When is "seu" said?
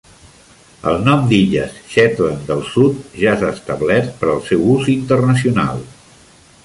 4.49-4.65